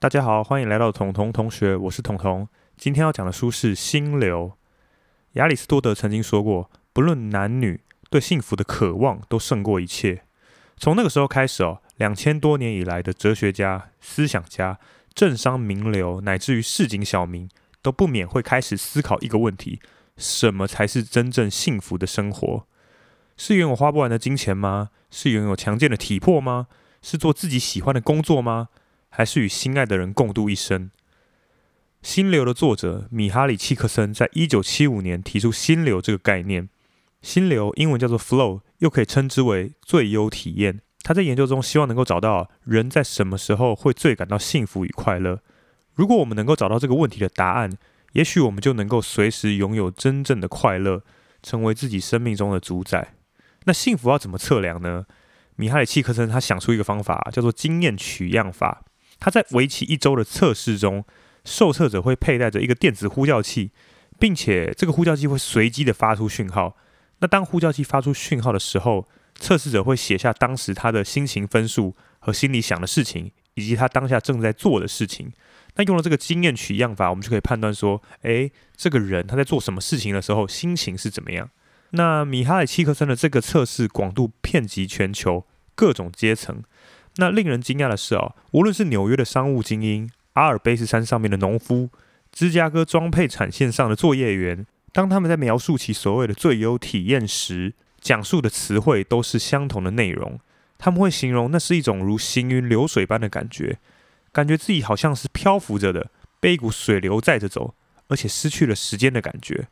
[0.00, 2.46] 大家好，欢迎来到彤彤同学，我是彤彤。
[2.76, 4.46] 今天要讲的书是《心流》。
[5.32, 10.22] 亚里士多德曾经说过，不论男女，对幸福的渴望都胜过一切。
[10.76, 14.78] 从那个时候开始哦，两千多年以来的哲学家、思想家、
[15.14, 17.48] 政商名流，乃至于市井小民，
[17.82, 19.80] 都不免会开始思考一个问题：
[20.16, 22.68] 什么才是真正幸福的生活？
[23.36, 24.90] 是拥有花不完的金钱吗？
[25.10, 26.68] 是拥有强健的体魄吗？
[27.02, 28.68] 是做自己喜欢的工作吗？
[29.08, 30.86] 还是与心爱的人共度一生？
[32.00, 36.68] 《心流》的作者米哈里·契克森在一九七五年提出“心流”这个概念。
[37.20, 40.80] 心流英文叫做 “flow”，又可以称之为最优体验。
[41.02, 45.40] 他在研究中希望能够找到人在什么时候会最感到幸福与快乐。
[45.94, 47.76] 如果我们能够找到这个问题的答案，
[48.12, 51.02] 也许我们就能够随时拥有真正的快乐，
[51.42, 53.14] 成为自己生命中的主宰。
[53.64, 55.06] 那幸福要怎么测量呢？
[55.56, 58.84] 米哈里契克森他想出一个方法，叫做经验取样法。
[59.20, 61.04] 他在为期一周的测试中，
[61.44, 63.70] 受测者会佩戴着一个电子呼叫器，
[64.18, 66.76] 并且这个呼叫器会随机的发出讯号。
[67.20, 75.32] 那当呼叫器发出讯号的时候，测试者会写下当时他的心情分数和心里想的事情，以及他当下正在做的事情。
[75.74, 81.48] 那用了这个经验取样法，我们就可以判断说，诶，这个人他在做什么事情的时候心情是怎么样。
[81.90, 86.62] 那米哈里契克森的这个测试广度遍及全球各种阶层。
[87.20, 91.90] 那令人惊讶的是哦，无论是纽约的商务精英、阿尔卑斯山上面的农夫、
[92.30, 100.38] 芝加哥装配产线上的作业员，当他们在描述其所谓的最优体验时，讲述的词汇都是相同的内容。
[100.78, 103.78] 他们会形容那是一种如行云流水般的感觉，
[104.30, 107.74] 感觉自己好像是漂浮着的，被一股水流载着走，
[108.06, 109.66] 而且失去了时间的感觉。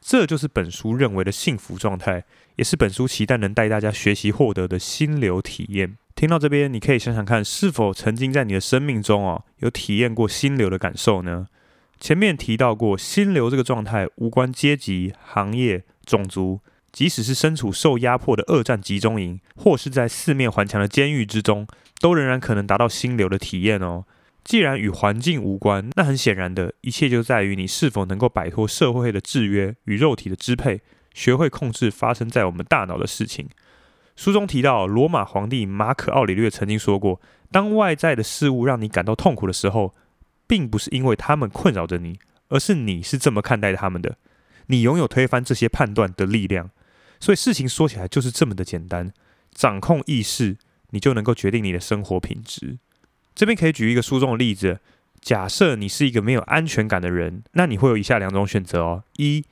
[0.00, 2.24] 这就是本书认为的幸福状态，
[2.56, 5.98] 也是本书期待能带大家学习获得的心流体验。
[6.18, 11.46] 听到这边，你可以想想看，是否曾经在你的生命中哦，有体验过心流的感受呢？
[12.00, 16.58] 前面提到过，心流这个状态无关阶级、行业、种族，
[16.90, 21.64] 即使是身处受压迫的二战集中营，或是在四面环墙的监狱之中，
[22.00, 24.04] 都仍然可能达到心流的体验哦。
[24.42, 30.80] 既然与环境无关，那很显然的一切就在于你是否能够摆脱社会的制约与肉体的支配，
[31.14, 33.48] 学会控制发生在我们大脑的事情。
[34.18, 37.20] 书中提到，罗马皇帝马可·奥里略曾经说过
[37.52, 39.94] ：“当外在的事物让你感到痛苦的时候，
[40.48, 42.18] 并不是因为他们困扰着你，
[42.48, 44.16] 而是你是这么看待他们的。
[44.66, 46.70] 你拥有推翻这些判断的力量。
[47.20, 49.12] 所以事情说起来就是这么的简单：
[49.52, 50.56] 掌控意识，
[50.90, 52.78] 你就能够决定你的生活品质。”
[53.36, 54.80] 这边可以举一个书中的例子：
[55.20, 59.44] 假设你是一个没有安全感的人，那你会有以下两种选择哦：一、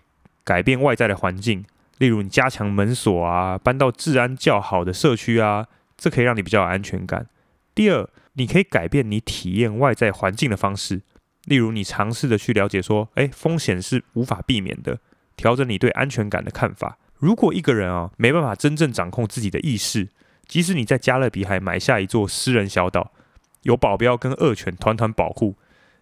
[0.43, 1.65] 改变外在的环境，
[1.99, 7.25] 例如你加强门锁啊，搬到治安较好的社区啊，这可以让你比较有安全感；
[7.75, 11.03] 第二，你可以改变你体验外在环境的方式，
[11.45, 14.99] 例如你尝试的去了解说，诶，风险是无法避免的，
[15.37, 16.99] 调整你对安全感的看法。
[17.19, 20.09] 如果一个人啊没办法真正掌控自己的意识，
[20.47, 23.13] 即使你在加勒比海买下一座私人小岛，
[23.63, 25.57] 有保镖跟恶犬团团保护，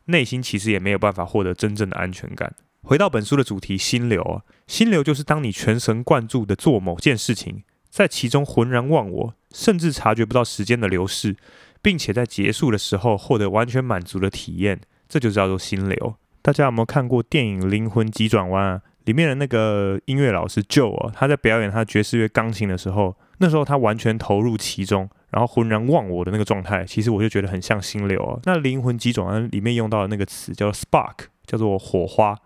[0.06, 2.52] 内心其实也没有办法获得真正的安全感。
[2.84, 11.34] 回到本书的主题，心流啊，心流就是当你全神贯注的做某件事情，在其中浑然忘我，甚至察觉不到时间的流逝，
[11.80, 16.16] 并且在结束的时候获得完全满足的体验，这就叫做心流。
[16.42, 18.82] 大家有没有看过电影《灵魂急转弯》啊？
[19.06, 25.08] 里面的那个音乐老师 Joe 啊，他在表演他爵士乐钢琴的时候，那时候他完全投入其中。
[25.30, 28.38] 然后浑然忘我的那个状态，其实我就觉得很像心流啊。
[28.44, 32.38] 那灵魂急转弯里面用到的那个词叫做 spark，叫做火花。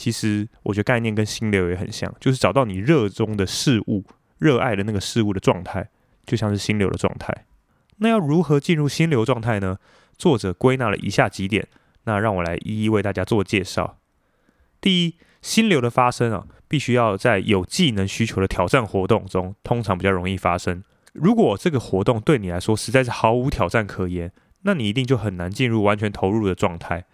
[0.00, 4.02] 其实我觉得概念跟心流也很像，就是找到你热衷的事物、
[4.38, 5.90] 热爱的那个事物的状态，
[6.24, 7.44] 就像是心流的状态。
[7.98, 9.76] 那要如何进入心流状态呢？
[10.16, 11.68] 作者归纳了以下几点，
[12.04, 13.98] 那让我来一一为大家做介绍。
[14.80, 20.82] 第一，心流的发生啊，必须要在有技能需求的挑战活动中，通常比较容易发生。
[21.12, 24.32] 如果这个活动对你来说实在是毫无挑战可言，
[24.62, 27.04] 那你一定就很难进入完全投入的状态。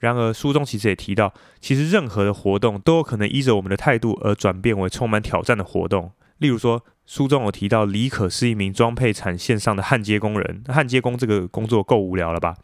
[0.00, 6.10] 然而，书中其实也提到，其实任何的活动都有可能依着我们的态度而转变为充满挑战的活动。
[6.38, 12.56] 例如说，书中有提到李可是一名装配产线上的焊接工人，焊接工这个工作够无聊了吧？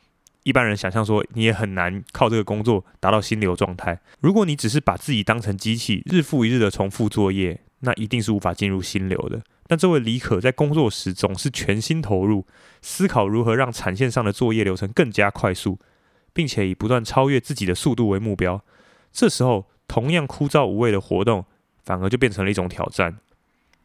[0.44, 4.00] 一般人想象说，你也很难靠这个工作达到心流状态。
[4.20, 9.42] 如果你只是把自己当成机器，日复一日的重复作业，那一定是无法进入心流的。
[9.66, 12.46] 但这位李可在工作时总是全心投入，
[12.80, 15.78] 思考如何让产线上的作业流程更加快速，
[16.36, 18.62] 并且以不断超越自己的速度为目标。
[19.10, 21.46] 这时候，同样枯燥无味的活动
[21.82, 23.16] 反而就变成了一种挑战。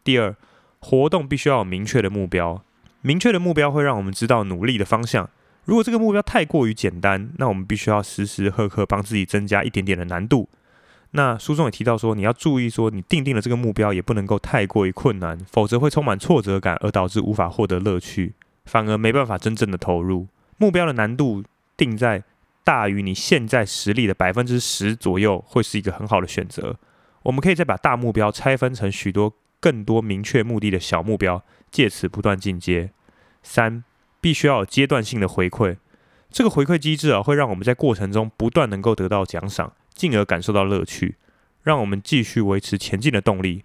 [0.04, 0.36] 第二，
[0.80, 2.62] 活动必须要有明确的目标，
[3.00, 5.30] 明确的目标会让我们知道努力的方向，
[5.64, 10.50] 如果这个目标太过于简单，那我们必须要时时刻刻帮自己增加一点点的难度。
[11.12, 18.34] 那书中也提到说，你要注意说，你定定的这个目标也不能够太过于困难，否则会充满挫折感，而导致无法获得乐趣，
[18.66, 20.28] 反而没办法真正的投入。
[20.58, 21.44] 目标的难度
[21.76, 22.24] 定在
[22.64, 26.78] 大于你现在实力的百分之十左右，会是一个很好的选择。
[27.24, 32.92] 我们可以再把大目标拆分成许多更多明确目的的小目标，借此不断进阶。
[33.44, 33.84] 三
[34.20, 35.78] 必须要有阶段性的回馈，
[36.30, 41.16] 这个回馈机制啊，会让我们在过程中不断能够得到奖赏，进而感受到乐趣，
[41.64, 43.64] 让我们继续维持前进的动力。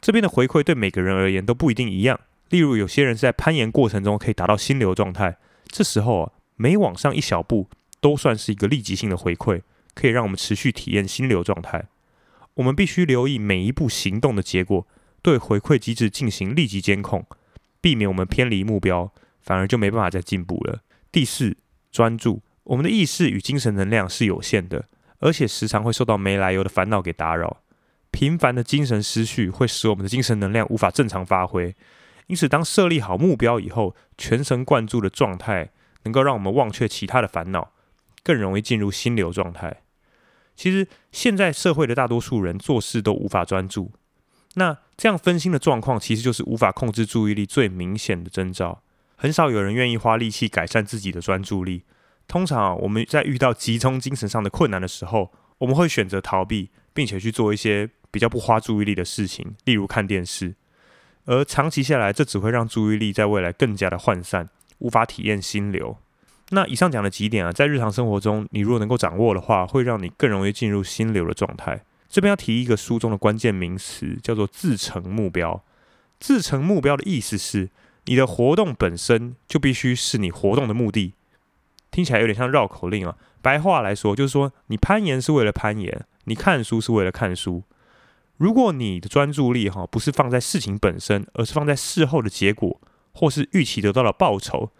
[0.00, 2.20] 这边的回馈对每个人而言都不一定一样。
[2.50, 7.68] 例如，有些人在攀岩过程中可以达到心流状态，这时候啊，每往上一小步
[8.04, 9.62] 都算是一个立即性的回馈，
[9.94, 11.86] 可以让我们持续体验心流状态。
[12.56, 14.86] 我们必须留意每一步行动的结果，
[15.22, 17.24] 对回馈机制进行立即监控，
[17.80, 19.10] 避免我们偏离目标。
[19.40, 20.80] 反而就没办法再进步了。
[21.12, 21.56] 第四，
[21.92, 22.42] 专注。
[22.64, 24.86] 我们的意识与精神能量是有限的，
[25.18, 27.58] 而且时常会受到没来由的烦恼给打扰。
[28.10, 31.74] 频繁的精神失序会使我们的精神能量无法正常发挥。
[32.26, 35.70] 因此，当设立好目标以后，全神贯注的状态
[36.04, 37.72] 能够让我们忘却其他的烦恼，
[38.24, 39.82] 更容易进入心流状态。
[40.56, 43.92] 其实，现在社会的大多数人做事都无法专注。
[44.54, 48.82] 那这样分心的状况，其实就是无法控制注意力最明显的征兆。
[49.16, 51.84] 很少有人愿意花力气改善自己的专注力。
[52.26, 60.54] 通常啊，我们在遇到集中精神上的困难的时候，我们会选择逃避，并且去做一些比较不花注意力的事情，例如看电视。
[61.26, 64.48] 而长期下来，这只会让注意力在未来更加的涣散，
[64.78, 65.98] 无法体验心流。
[66.54, 71.84] 那以上讲的几点啊，在日常生活中，你如果能够掌握的话，会让你更容易进入心流的状态。
[72.08, 75.62] 这边要提一个书中的关键名词，叫做自成目标。
[76.18, 77.70] 自成目标的意思是。
[78.06, 81.14] 你的活动本身就必须是你活动的目的，
[81.90, 83.16] 听起来有点像绕口令啊。
[83.40, 87.62] 白话来说，就是说你攀岩是为了攀岩，你看书是为了看书。
[88.36, 92.78] 如果你的专注力哈不是放在事情本身，而是放在事后的结果，
[93.14, 94.70] 或是预期得到的报酬，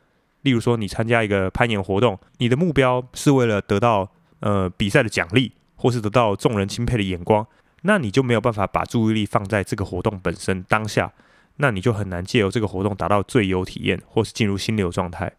[0.44, 7.46] 例如说你参加一个攀岩活动，你的目标是为了得到呃比赛的奖励，或是得到众人钦佩的眼光，
[7.82, 11.12] 那你就没有办法把注意力放在这个活动本身当下。
[11.56, 15.32] 那你就很难借由这个活动达到最优体验，或是进入心流状态。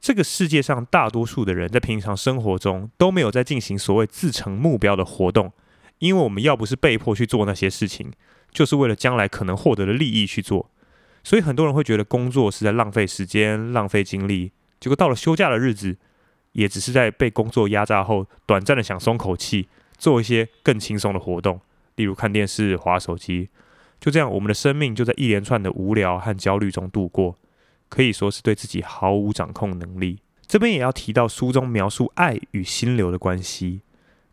[0.00, 5.52] 这个世界上大多数的人在平常生活中都没有在进行所谓自成目标的活动，
[6.00, 8.10] 因为我们要不是被迫去做那些事情，
[8.50, 10.68] 就是为了将来可能获得的利益去做。
[11.24, 15.96] 所以很多人会觉得工作是在浪费时间、浪费精力，结果到了休假的日子，
[16.52, 21.60] 也只是在被工作压榨后，短暂的想松口气，做一些更轻松的活动，
[21.94, 23.48] 例如看电视、划手机。
[24.00, 27.38] 就这样，我们的生命就在一连串的无聊和焦虑中度过，
[27.88, 30.18] 可以说是对自己毫无掌控能力。
[30.44, 33.82] 这边也要提到书中描述爱与心流的关系。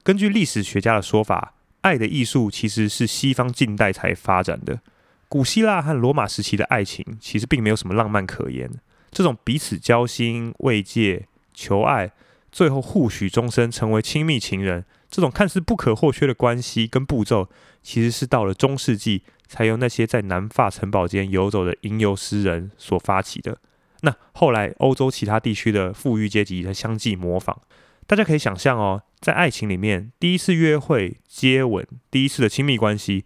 [0.01, 4.81] 根据历史学家的说法，爱的艺术其实是西方近代才发展的。
[5.29, 8.69] 古希腊和罗马时期的爱情其实并没有什么浪漫可言。
[9.09, 12.11] 这种彼此交心、慰藉、求爱，
[12.51, 17.47] 最后互许终身，成为亲密情人，这种看似不可或缺的关系跟步骤，
[17.81, 19.23] 其实是到了中世纪。
[19.51, 23.57] 才由那些在南法城堡间游走的吟游诗人所发起的。
[24.01, 27.59] 那后来欧洲其他地区的富裕阶级才相继模仿。
[28.05, 33.25] 大家可以想象哦，在爱情里面，第一次约会、接吻、第一次的亲密关系，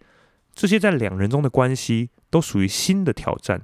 [0.54, 3.62] 这些在两人中的关系都属于新的挑战。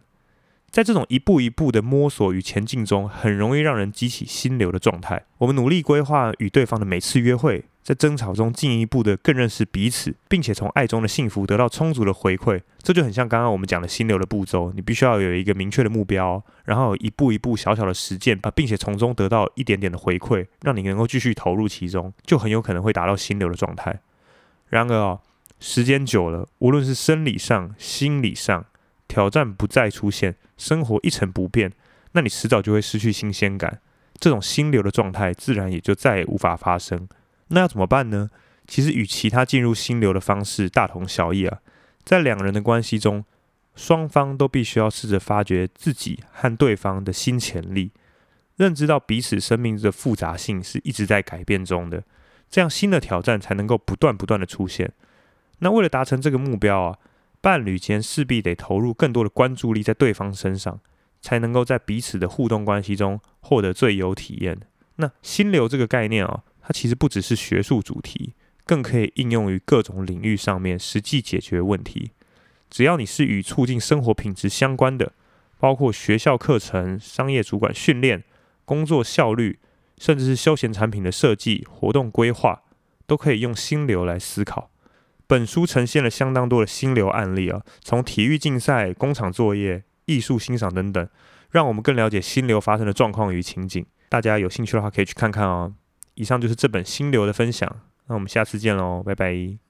[0.70, 5.24] 在这种一步一步的摸索与前进中，很容易让人激起心流的状态。
[5.38, 7.64] 我们努力规划与对方的每次约会。
[7.82, 14.70] 在争吵中进一步的更认识彼此，并且从爱中的幸福得到充足的回馈，这就很像刚刚我们讲的心流的步骤。
[14.76, 23.98] 你必须要有一个明确的目标，然后一步一步小小的实践，把并且从中得到一点点的回馈，让你能够继续投入其中，就很有可能会达到心流的状态。
[24.68, 25.20] 然而哦，
[25.60, 28.64] 时间久了，无论是生理上、心理上，
[29.06, 31.70] 挑战不再出现，生活一成不变，
[32.12, 33.80] 那你迟早就会失去新鲜感，
[34.18, 37.06] 这种心流的状态自然也就再也无法发生。
[37.48, 38.30] 那要怎么办呢？
[38.66, 41.58] 其实与其他进入心流的方式大同小异啊。
[42.04, 43.24] 在两人的关系中，
[43.76, 47.90] 双方都必须要试着发掘自己和对方的新潜力，
[48.56, 52.02] 认知到彼此生命的复杂性是一直在改变中的，
[52.48, 54.90] 这样新的挑战才能够不断不断的出现。
[55.60, 56.98] 那为了达成这个目标啊，
[57.40, 60.80] 伴侣间势必得投入更多的关注力在对方身上，
[61.22, 64.60] 才能够在彼此的互动关系中获得最优体验。
[64.96, 66.42] 那心流这个概念啊。
[66.62, 72.12] 它其实不只是学术主题，更可以应用于各种领域上面实际解决问题。
[72.68, 75.12] 只要你是与促进生活品质相关的，
[75.58, 78.22] 包括学校课程、商业主管训练、
[78.64, 79.58] 工作效率，
[79.98, 82.62] 甚至是休闲产品的设计、活动规划，
[83.06, 84.70] 都可以用心流来思考。
[85.30, 91.08] 本书呈现了相当多的心流案例啊，从体育竞赛、工厂作业、艺术欣赏等等，
[91.52, 93.86] 让我们更了解心流发生的状况与情景。
[94.08, 95.72] 大家有兴趣的话，可以去看看哦。
[96.14, 97.70] 以上就是这本心流的分享，
[98.08, 99.69] 那我们下次见喽，拜拜。